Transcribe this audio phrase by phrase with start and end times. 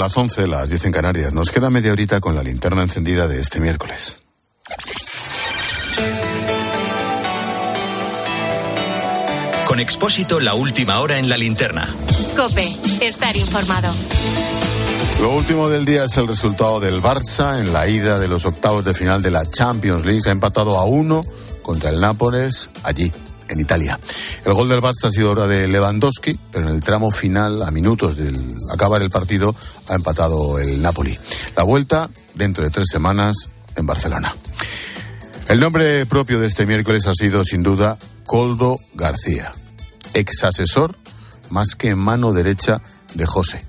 [0.00, 1.32] las 11, las 10 en Canarias.
[1.32, 4.16] Nos queda media horita con la linterna encendida de este miércoles.
[9.66, 11.86] Con Expósito, la última hora en la linterna.
[12.34, 12.66] Cope,
[13.02, 13.92] estar informado.
[15.20, 18.84] Lo último del día es el resultado del Barça en la ida de los octavos
[18.84, 20.22] de final de la Champions League.
[20.26, 21.20] Ha empatado a uno
[21.62, 23.12] contra el Nápoles allí,
[23.50, 23.98] en Italia.
[24.44, 27.70] El gol del Barça ha sido obra de Lewandowski, pero en el tramo final, a
[27.70, 29.54] minutos del acabar el partido,
[29.88, 31.18] ha empatado el Napoli.
[31.56, 34.34] La vuelta dentro de tres semanas en Barcelona.
[35.48, 39.50] El nombre propio de este miércoles ha sido, sin duda, Coldo García,
[40.14, 40.96] ex asesor
[41.50, 42.80] más que mano derecha
[43.14, 43.60] de José,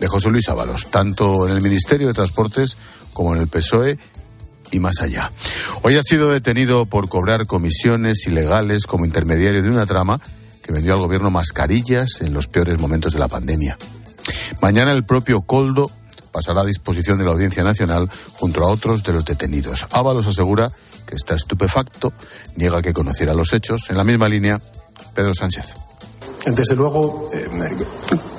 [0.00, 2.76] de José Luis Ábalos, tanto en el Ministerio de Transportes
[3.12, 3.98] como en el PSOE
[4.70, 5.32] y más allá.
[5.82, 10.20] Hoy ha sido detenido por cobrar comisiones ilegales como intermediario de una trama
[10.62, 13.78] que vendió al gobierno mascarillas en los peores momentos de la pandemia.
[14.60, 15.90] Mañana el propio Coldo
[16.32, 19.86] pasará a disposición de la Audiencia Nacional junto a otros de los detenidos.
[19.90, 20.70] Ábalos asegura
[21.06, 22.12] que está estupefacto,
[22.56, 23.88] niega que conociera los hechos.
[23.90, 24.60] En la misma línea,
[25.14, 25.66] Pedro Sánchez.
[26.46, 27.48] Desde luego, eh,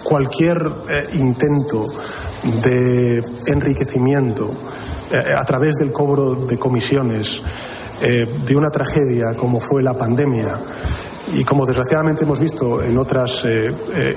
[0.04, 1.86] cualquier eh, intento
[2.64, 4.52] de enriquecimiento
[5.12, 7.42] eh, a través del cobro de comisiones
[8.00, 10.56] de una tragedia como fue la pandemia
[11.34, 13.44] y como desgraciadamente hemos visto en otras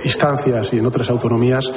[0.04, 1.72] instancias y en otras autonomías,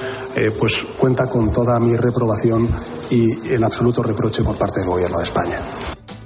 [0.60, 2.68] pues cuenta con toda mi reprobación
[3.10, 5.60] y el absoluto reproche por parte del Gobierno de España.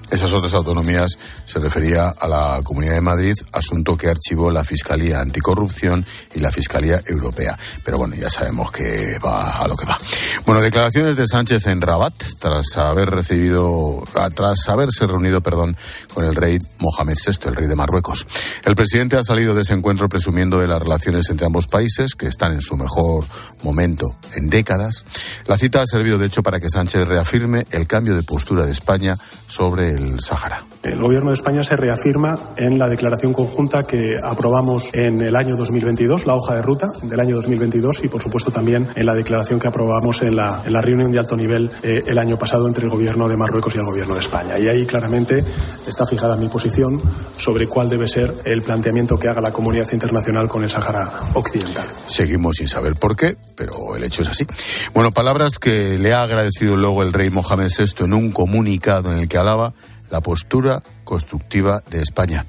[0.09, 5.19] Esas otras autonomías se refería a la Comunidad de Madrid, asunto que archivó la Fiscalía
[5.19, 7.57] Anticorrupción y la Fiscalía Europea.
[7.83, 9.97] Pero bueno, ya sabemos que va a lo que va.
[10.45, 15.75] Bueno, declaraciones de Sánchez en Rabat tras haber recibido, tras haberse reunido, perdón,
[16.13, 18.25] con el rey Mohamed VI, el rey de Marruecos.
[18.63, 22.27] El presidente ha salido de ese encuentro presumiendo de las relaciones entre ambos países, que
[22.27, 23.25] están en su mejor
[23.63, 25.05] momento en décadas.
[25.45, 28.71] La cita ha servido, de hecho, para que Sánchez reafirme el cambio de postura de
[28.71, 29.17] España
[29.47, 30.63] sobre el Sáhara.
[30.83, 35.55] El Gobierno de España se reafirma en la declaración conjunta que aprobamos en el año
[35.55, 39.59] 2022, la hoja de ruta del año 2022 y, por supuesto, también en la declaración
[39.59, 42.85] que aprobamos en la, en la reunión de alto nivel eh, el año pasado entre
[42.85, 44.59] el Gobierno de Marruecos y el Gobierno de España.
[44.59, 45.43] Y ahí claramente
[45.87, 47.01] está fijada mi posición
[47.37, 51.85] sobre cuál debe ser el planteamiento que haga la comunidad internacional con el Sáhara Occidental.
[52.07, 54.45] Seguimos sin saber por qué, pero el hecho es así.
[54.93, 59.19] Bueno, palabras que le ha agradecido luego el rey Mohamed VI en un comunicado en
[59.19, 59.73] el que alaba
[60.09, 62.45] la postura constructiva de España.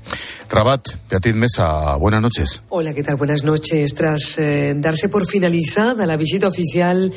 [0.50, 2.60] Rabat, Beatriz Mesa, buenas noches.
[2.70, 3.16] Hola, ¿qué tal?
[3.16, 3.94] Buenas noches.
[3.94, 7.12] Tras eh, darse por finalizada la visita oficial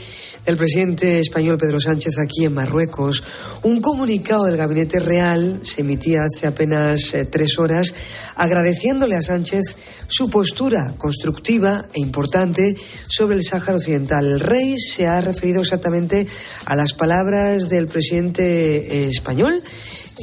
[0.46, 3.24] del presidente español Pedro Sánchez aquí en Marruecos,
[3.64, 7.96] un comunicado del Gabinete Real se emitía hace apenas eh, tres horas
[8.36, 12.76] agradeciéndole a Sánchez su postura constructiva e importante
[13.08, 14.26] sobre el Sáhara Occidental.
[14.26, 16.28] El rey se ha referido exactamente
[16.66, 18.44] a las palabras del presidente
[18.78, 19.62] eh, español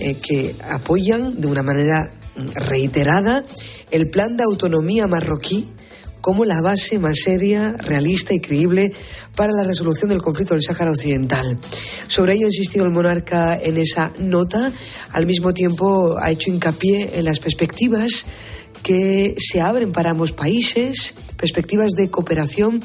[0.01, 2.11] eh, que apoyan de una manera
[2.55, 3.45] reiterada
[3.91, 5.67] el plan de autonomía marroquí
[6.21, 8.93] como la base más seria, realista y creíble
[9.37, 11.59] para la resolución del conflicto del Sáhara Occidental.
[12.07, 14.73] Sobre ello ha insistido el monarca en esa nota,
[15.13, 18.27] al mismo tiempo ha hecho hincapié en las perspectivas
[18.83, 22.83] que se abren para ambos países, perspectivas de cooperación,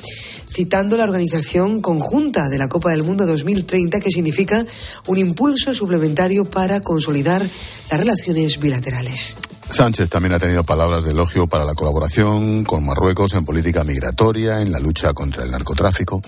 [0.47, 4.66] citando la organización conjunta de la Copa del Mundo 2030, que significa
[5.08, 7.46] un impulso suplementario para consolidar
[7.90, 9.36] las relaciones bilaterales.
[9.69, 14.62] Sánchez también ha tenido palabras de elogio para la colaboración con Marruecos en política migratoria,
[14.62, 16.22] en la lucha contra el narcotráfico.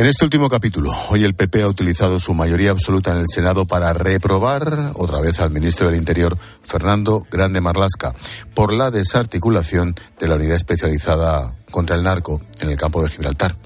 [0.00, 3.66] En este último capítulo, hoy el PP ha utilizado su mayoría absoluta en el Senado
[3.66, 8.14] para reprobar otra vez al ministro del Interior, Fernando Grande Marlasca,
[8.54, 13.56] por la desarticulación de la unidad especializada contra el narco en el campo de Gibraltar.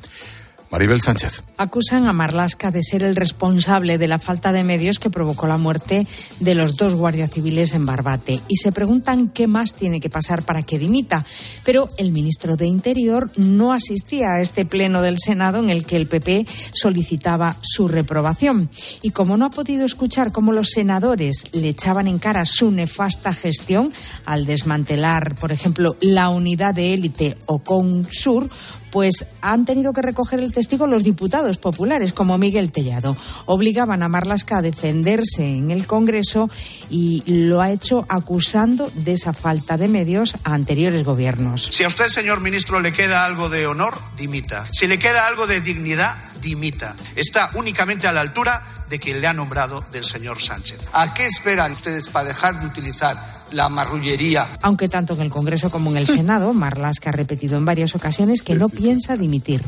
[0.75, 1.45] Maribel Sánchez.
[1.57, 5.57] Acusan a Marlasca de ser el responsable de la falta de medios que provocó la
[5.57, 6.05] muerte
[6.41, 10.43] de los dos guardias civiles en Barbate y se preguntan qué más tiene que pasar
[10.43, 11.25] para que dimita.
[11.65, 15.95] Pero el ministro de Interior no asistía a este pleno del Senado en el que
[15.95, 18.69] el PP solicitaba su reprobación.
[19.01, 23.33] Y como no ha podido escuchar cómo los senadores le echaban en cara su nefasta
[23.33, 23.93] gestión
[24.25, 27.63] al desmantelar, por ejemplo, la unidad de élite o
[28.11, 28.51] Sur,
[28.95, 33.17] pues han tenido que recoger el testigo los diputados populares, como Miguel Tellado.
[33.45, 36.49] Obligaban a Marlasca a defenderse en el Congreso
[36.91, 41.71] y lo ha hecho acusando de esa falta de medios a anteriores gobiernos.
[41.73, 44.69] Si a usted, señor ministro, le queda algo de honor, dimita.
[44.71, 46.95] Si le queda algo de dignidad, dimita.
[47.17, 50.79] Está únicamente a la altura de quien le ha nombrado del señor Sánchez.
[50.93, 54.47] ¿A qué esperan ustedes para dejar de utilizar la marrullería.
[54.63, 58.43] Aunque tanto en el Congreso como en el Senado, Marlaska ha repetido en varias ocasiones
[58.43, 59.63] que no piensa dimitir.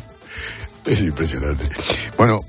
[0.85, 1.69] Es impresionante.
[2.17, 2.41] Bueno,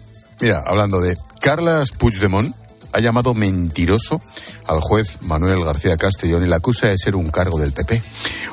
[0.42, 2.54] mira, hablando de Carlas Puigdemont,
[2.94, 4.20] ha llamado mentiroso
[4.66, 8.02] al juez Manuel García Castellón y la acusa de ser un cargo del PP.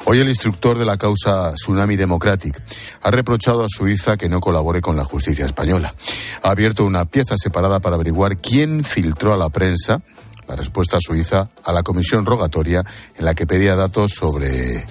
[0.07, 2.61] Hoy el instructor de la causa Tsunami Democratic
[3.03, 5.95] ha reprochado a Suiza que no colabore con la justicia española.
[6.43, 10.03] Ha abierto una pieza separada para averiguar quién filtró a la prensa
[10.49, 12.85] la respuesta suiza a la comisión rogatoria
[13.17, 14.85] en la que pedía datos sobre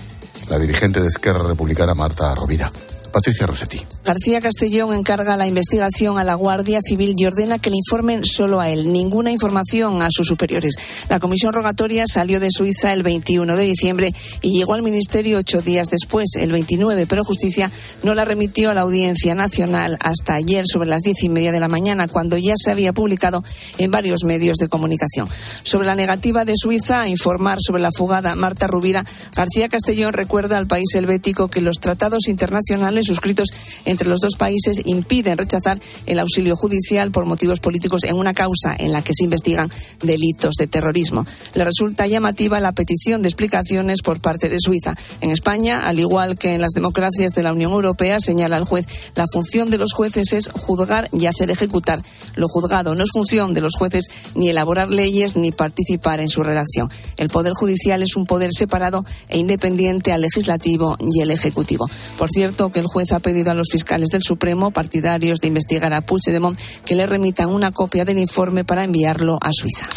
[0.49, 2.71] la dirigente de Esquerra Republicana Marta Rovira.
[3.13, 3.79] Patricia Rossetti.
[4.03, 8.59] García Castellón encarga la investigación a la Guardia Civil y ordena que le informen solo
[8.59, 10.75] a él, ninguna información a sus superiores.
[11.09, 15.61] La comisión rogatoria salió de Suiza el 21 de diciembre y llegó al Ministerio ocho
[15.61, 17.71] días después, el 29, pero Justicia
[18.01, 21.59] no la remitió a la Audiencia Nacional hasta ayer sobre las diez y media de
[21.59, 23.43] la mañana, cuando ya se había publicado
[23.77, 25.29] en varios medios de comunicación.
[25.61, 29.05] Sobre la negativa de Suiza a informar sobre la fugada Marta Rubira,
[29.35, 33.49] García Castellón recuerda al país helvético que los tratados internacionales suscritos
[33.85, 38.75] entre los dos países impiden rechazar el auxilio judicial por motivos políticos en una causa
[38.77, 39.71] en la que se investigan
[40.01, 41.25] delitos de terrorismo.
[41.53, 44.95] Le resulta llamativa la petición de explicaciones por parte de Suiza.
[45.21, 48.85] En España, al igual que en las democracias de la Unión Europea, señala el juez,
[49.15, 52.01] la función de los jueces es juzgar y hacer ejecutar.
[52.35, 56.43] Lo juzgado no es función de los jueces ni elaborar leyes ni participar en su
[56.43, 56.89] redacción.
[57.17, 61.89] El Poder Judicial es un poder separado e independiente al legislativo y el ejecutivo.
[62.17, 65.93] Por cierto, que el juez ha pedido a los fiscales del Supremo, partidarios de investigar
[65.93, 69.89] a Puigdemont, que le remitan una copia del informe para enviarlo a Suiza.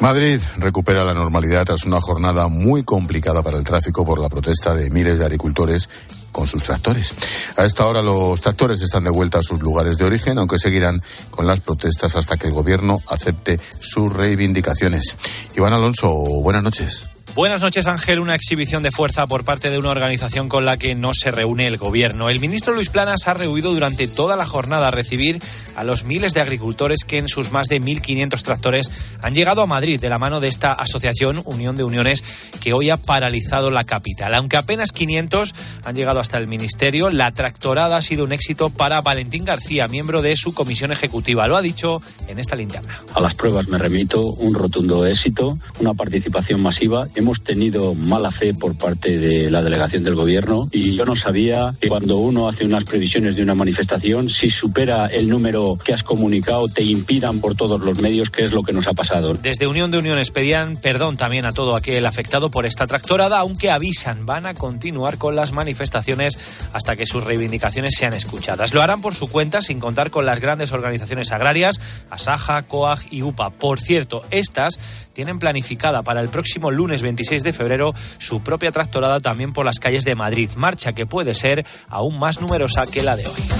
[0.00, 4.74] Madrid recupera la normalidad tras una jornada muy complicada para el tráfico por la protesta
[4.74, 5.90] de miles de agricultores
[6.32, 7.12] con sus tractores.
[7.58, 11.02] A esta hora los tractores están de vuelta a sus lugares de origen, aunque seguirán
[11.30, 15.16] con las protestas hasta que el gobierno acepte sus reivindicaciones.
[15.54, 16.10] Iván Alonso,
[16.40, 17.09] buenas noches.
[17.34, 18.18] Buenas noches, Ángel.
[18.18, 21.68] Una exhibición de fuerza por parte de una organización con la que no se reúne
[21.68, 22.28] el gobierno.
[22.28, 25.40] El ministro Luis Planas ha rehuido durante toda la jornada a recibir
[25.74, 28.90] a los miles de agricultores que en sus más de 1.500 tractores
[29.22, 32.22] han llegado a Madrid de la mano de esta asociación Unión de Uniones
[32.60, 34.34] que hoy ha paralizado la capital.
[34.34, 39.00] Aunque apenas 500 han llegado hasta el ministerio, la tractorada ha sido un éxito para
[39.00, 41.46] Valentín García, miembro de su comisión ejecutiva.
[41.46, 43.00] Lo ha dicho en esta linterna.
[43.14, 48.52] A las pruebas me remito, un rotundo éxito, una participación masiva hemos tenido mala fe
[48.54, 52.64] por parte de la delegación del gobierno y yo no sabía que cuando uno hace
[52.64, 57.54] unas previsiones de una manifestación, si supera el número que has comunicado, te impidan por
[57.54, 59.34] todos los medios, que es lo que nos ha pasado.
[59.34, 63.70] Desde Unión de Uniones pedían perdón también a todo aquel afectado por esta tractorada, aunque
[63.70, 66.38] avisan, van a continuar con las manifestaciones
[66.72, 68.74] hasta que sus reivindicaciones sean escuchadas.
[68.74, 71.80] Lo harán por su cuenta sin contar con las grandes organizaciones agrarias,
[72.10, 73.50] Asaja, COAG y UPA.
[73.50, 74.78] Por cierto, estas
[75.12, 79.78] tienen planificada para el próximo lunes 26 de febrero su propia tractorada también por las
[79.78, 83.59] calles de Madrid, marcha que puede ser aún más numerosa que la de hoy.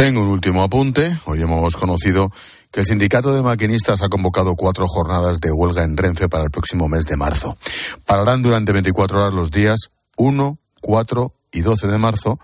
[0.00, 1.18] Tengo un último apunte.
[1.26, 2.32] Hoy hemos conocido
[2.70, 6.50] que el sindicato de maquinistas ha convocado cuatro jornadas de huelga en Renfe para el
[6.50, 7.58] próximo mes de marzo.
[8.06, 12.40] Pararán durante 24 horas los días 1, 4 y 12 de marzo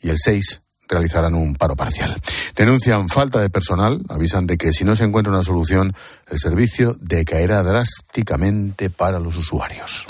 [0.00, 2.22] y el 6 realizarán un paro parcial.
[2.54, 5.96] Denuncian falta de personal, avisan de que si no se encuentra una solución,
[6.28, 10.06] el servicio decaerá drásticamente para los usuarios.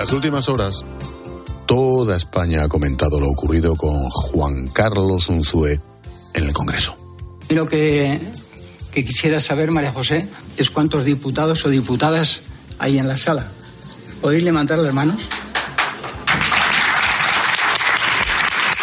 [0.00, 0.86] Las últimas horas,
[1.66, 5.78] toda España ha comentado lo ocurrido con Juan Carlos Unzué
[6.32, 6.96] en el Congreso.
[7.50, 8.18] Lo que
[8.92, 10.26] que quisiera saber, María José,
[10.56, 12.40] es cuántos diputados o diputadas
[12.78, 13.48] hay en la sala.
[14.22, 15.20] ¿Podéis levantar las manos?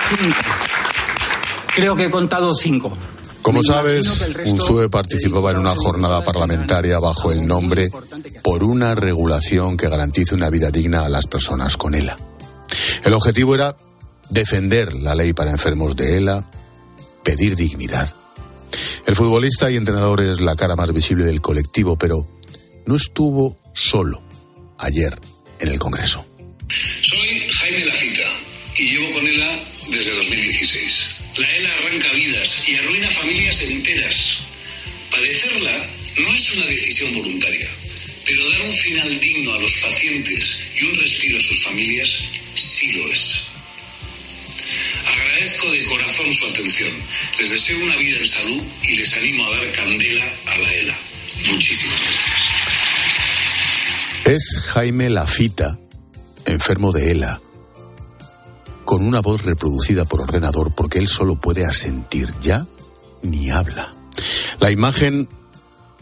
[0.09, 0.37] Cinco.
[1.73, 2.95] Creo que he contado cinco.
[3.47, 7.89] Como sabes, Unzue participaba en una jornada parlamentaria bajo el nombre
[8.43, 12.17] Por una regulación que garantice una vida digna a las personas con ELA.
[13.03, 13.75] El objetivo era
[14.29, 16.49] defender la ley para enfermos de ELA,
[17.23, 18.13] pedir dignidad
[19.07, 22.27] el futbolista y entrenador es la cara más visible del colectivo, pero
[22.85, 24.21] no estuvo solo
[24.79, 25.17] ayer
[25.59, 26.25] en el Congreso.
[26.67, 28.27] Soy Jaime Lafita
[28.75, 29.59] y llevo con ELA
[29.91, 31.15] desde 2016.
[31.37, 34.39] La ELA arranca vidas y arruina familias enteras.
[35.11, 37.69] Padecerla no es una decisión voluntaria,
[38.25, 42.19] pero dar un final digno a los pacientes y un respiro a sus familias
[42.55, 43.43] sí lo es.
[45.07, 46.91] Agradezco de corazón su atención.
[47.39, 50.97] Les deseo una vida en salud y les animo a dar candela a la ELA.
[51.45, 52.37] Muchísimas gracias.
[54.25, 55.79] Es Jaime Lafita,
[56.45, 57.41] enfermo de ELA,
[58.87, 62.65] con una voz reproducida por ordenador porque él solo puede asentir, ya
[63.21, 63.93] ni habla.
[64.61, 65.27] La imagen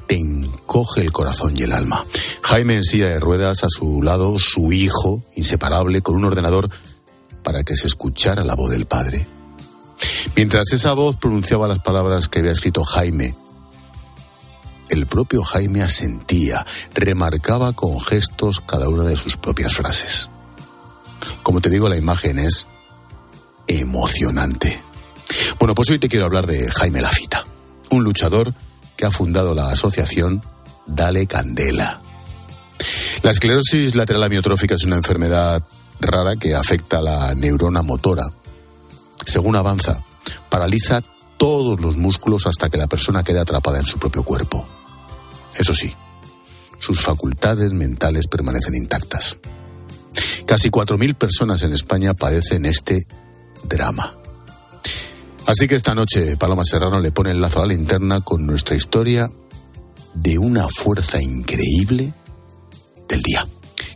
[0.06, 2.06] te encoge el corazón y el alma.
[2.44, 6.70] Jaime en silla de ruedas, a su lado su hijo, inseparable, con un ordenador
[7.44, 9.28] para que se escuchara la voz del padre.
[10.36, 13.34] Mientras esa voz pronunciaba las palabras que había escrito Jaime,
[14.90, 16.64] el propio Jaime asentía,
[16.94, 20.30] remarcaba con gestos cada una de sus propias frases.
[21.42, 22.68] Como te digo, la imagen es
[23.68, 24.82] emocionante.
[25.60, 27.46] Bueno, pues hoy te quiero hablar de Jaime Lafita,
[27.90, 28.54] un luchador
[28.96, 30.42] que ha fundado la asociación
[30.86, 32.02] Dale Candela.
[33.24, 35.64] La esclerosis lateral amiotrófica es una enfermedad
[36.00, 38.26] rara que afecta a la neurona motora.
[39.26, 40.04] Según avanza,
[40.50, 41.02] paraliza
[41.38, 44.68] todos los músculos hasta que la persona queda atrapada en su propio cuerpo.
[45.58, 45.94] Eso sí,
[46.78, 49.38] sus facultades mentales permanecen intactas.
[50.46, 53.08] Casi 4.000 personas en España padecen este
[53.68, 54.14] drama.
[55.46, 58.76] Así que esta noche Paloma Serrano le pone el lazo a la linterna con nuestra
[58.76, 59.30] historia
[60.16, 62.14] de una fuerza increíble
[63.08, 63.46] del día.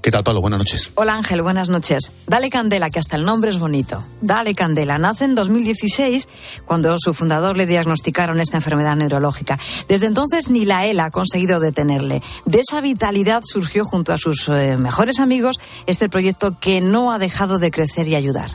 [0.02, 0.42] ¿Qué tal, Pablo?
[0.42, 0.92] Buenas noches.
[0.96, 1.42] Hola, Ángel.
[1.42, 2.12] Buenas noches.
[2.26, 4.02] Dale Candela, que hasta el nombre es bonito.
[4.22, 4.98] Dale Candela.
[4.98, 6.28] Nace en 2016,
[6.66, 9.60] cuando su fundador le diagnosticaron esta enfermedad neurológica.
[9.90, 12.24] Desde entonces, ni la ELA ha conseguido detenerle.
[12.46, 17.20] De esa vitalidad surgió, junto a sus eh, mejores amigos, este proyecto que no ha
[17.20, 18.50] dejado de crecer y ayudar.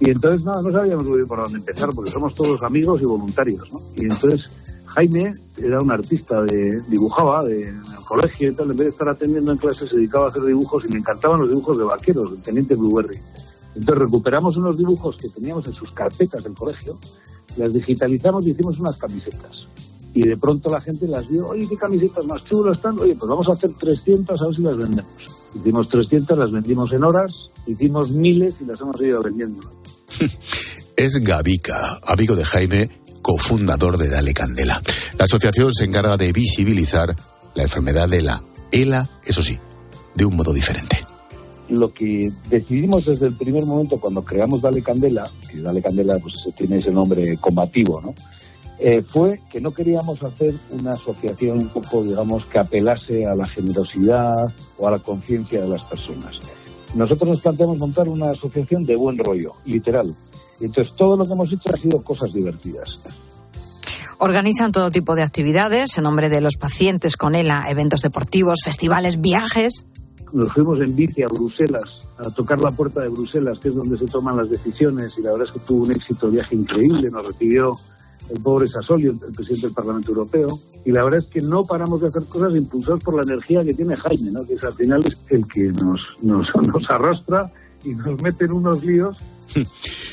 [0.00, 3.04] Y entonces, nada, no sabíamos muy bien por dónde empezar, porque somos todos amigos y
[3.04, 3.80] voluntarios, ¿no?
[3.96, 4.50] Y entonces
[4.86, 8.90] Jaime era un artista, de, dibujaba de, en el colegio y tal, en vez de
[8.90, 11.84] estar atendiendo en clases se dedicaba a hacer dibujos y me encantaban los dibujos de
[11.84, 13.18] vaqueros, del teniente Blueberry.
[13.74, 16.98] Entonces recuperamos unos dibujos que teníamos en sus carpetas del colegio,
[17.56, 19.68] las digitalizamos y hicimos unas camisetas.
[20.12, 23.28] Y de pronto la gente las vio, oye, qué camisetas más chulas están, oye, pues
[23.28, 25.12] vamos a hacer 300 a ver si las vendemos.
[25.54, 29.79] Hicimos 300, las vendimos en horas, hicimos miles y las hemos ido vendiendo.
[30.96, 34.82] es Gavica, amigo de Jaime cofundador de Dale Candela.
[35.18, 37.14] La asociación se encarga de visibilizar
[37.54, 39.58] la enfermedad de la ELA, eso sí,
[40.14, 40.98] de un modo diferente.
[41.68, 46.34] Lo que decidimos desde el primer momento cuando creamos Dale Candela, que Dale Candela pues,
[46.56, 48.14] tiene ese nombre combativo, ¿no?
[48.82, 53.46] Eh, fue que no queríamos hacer una asociación un poco, digamos, que apelase a la
[53.46, 56.38] generosidad o a la conciencia de las personas.
[56.94, 60.14] Nosotros nos planteamos montar una asociación de buen rollo, literal,
[60.60, 63.00] entonces todo lo que hemos hecho ha sido cosas divertidas.
[64.18, 69.20] Organizan todo tipo de actividades en nombre de los pacientes con ELA, eventos deportivos, festivales,
[69.20, 69.86] viajes.
[70.32, 73.96] Nos fuimos en bici a Bruselas, a tocar la puerta de Bruselas, que es donde
[73.96, 77.10] se toman las decisiones, y la verdad es que tuvo un éxito viaje increíble.
[77.10, 77.72] Nos recibió
[78.30, 82.00] el pobre Sassoli, el presidente del Parlamento Europeo, y la verdad es que no paramos
[82.00, 84.46] de hacer cosas impulsadas por la energía que tiene Jaime, ¿no?
[84.46, 87.50] que es al final el que nos, nos, nos arrastra
[87.84, 89.16] y nos mete en unos líos.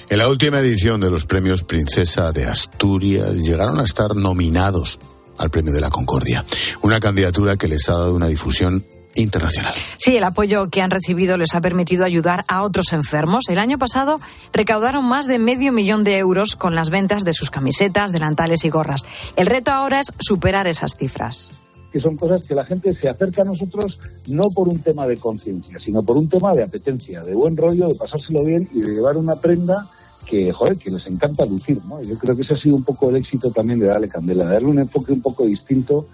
[0.09, 4.99] En la última edición de los premios Princesa de Asturias llegaron a estar nominados
[5.37, 6.45] al Premio de la Concordia,
[6.81, 8.85] una candidatura que les ha dado una difusión
[9.21, 9.73] internacional.
[9.97, 13.45] Sí, el apoyo que han recibido les ha permitido ayudar a otros enfermos.
[13.49, 14.19] El año pasado
[14.53, 18.69] recaudaron más de medio millón de euros con las ventas de sus camisetas, delantales y
[18.69, 19.05] gorras.
[19.35, 21.47] El reto ahora es superar esas cifras
[21.91, 23.97] que son cosas que la gente se acerca a nosotros
[24.27, 27.87] no por un tema de conciencia, sino por un tema de apetencia, de buen rollo,
[27.87, 29.87] de pasárselo bien y de llevar una prenda
[30.25, 32.01] que, joder, que les encanta lucir, ¿no?
[32.01, 34.67] Yo creo que ese ha sido un poco el éxito también de Dale Candela, darle
[34.67, 36.07] un enfoque un poco distinto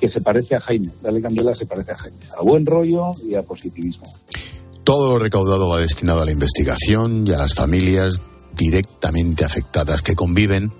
[0.00, 0.90] que se parece a Jaime.
[1.02, 4.06] Dale Candela se parece a Jaime, a buen rollo y a positivismo.
[4.84, 8.20] Todo lo recaudado va destinado a la investigación y a las familias
[8.56, 10.72] directamente afectadas que conviven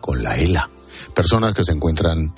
[0.00, 0.70] con la ELA.
[1.14, 2.32] Personas que se encuentran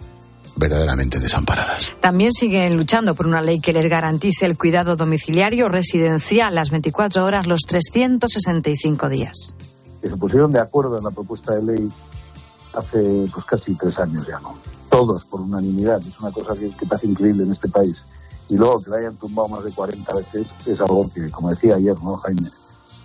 [0.57, 1.93] verdaderamente desamparadas.
[2.01, 7.25] También siguen luchando por una ley que les garantice el cuidado domiciliario residencial las 24
[7.25, 9.55] horas, los 365 días
[10.01, 11.89] que se pusieron de acuerdo en la propuesta de ley
[12.75, 14.57] hace pues casi tres años ya, ¿no?
[14.91, 17.97] Todos por unanimidad, es una cosa que, que pasa increíble en este país.
[18.49, 21.77] Y luego que la hayan tumbado más de 40 veces es algo que, como decía
[21.77, 22.49] ayer, ¿no, Jaime?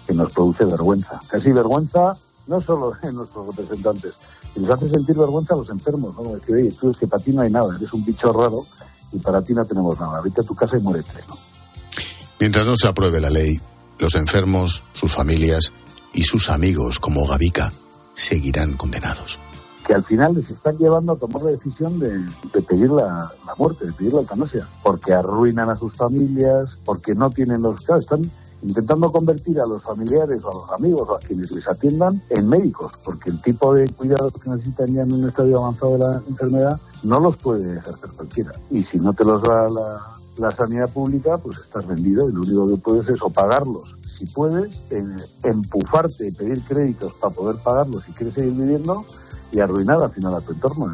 [0.07, 1.19] Que nos produce vergüenza.
[1.29, 2.11] Casi vergüenza
[2.47, 4.13] no solo en nuestros representantes,
[4.53, 6.35] que nos hace sentir vergüenza a los enfermos, ¿no?
[6.35, 8.65] Decir, oye, tú es que para ti no hay nada, eres un bicho raro
[9.11, 10.21] y para ti no tenemos nada.
[10.21, 11.35] Vete a tu casa y muérete, ¿no?
[12.39, 13.59] Mientras no se apruebe la ley,
[13.97, 15.73] los enfermos, sus familias
[16.13, 17.71] y sus amigos como Gavica
[18.13, 19.39] seguirán condenados.
[19.85, 22.25] Que al final les están llevando a tomar la decisión de,
[22.67, 27.61] pedir la, muerte, de pedir la eutanasia, porque arruinan a sus familias, porque no tienen
[27.61, 27.81] los...
[27.81, 28.21] Claro, están
[28.63, 32.49] intentando convertir a los familiares o a los amigos o a quienes les atiendan en
[32.49, 36.21] médicos, porque el tipo de cuidados que necesitan ya en un estadio avanzado de la
[36.27, 38.51] enfermedad no los puede ejercer cualquiera.
[38.71, 39.67] Y si no te los da
[40.37, 44.25] la, sanidad pública, pues estás vendido y lo único que puedes es o pagarlos si
[44.27, 44.81] puedes,
[45.43, 49.03] empujarte y pedir créditos para poder pagarlos si quieres seguir viviendo
[49.55, 50.93] y arruinar al final a tu entorno.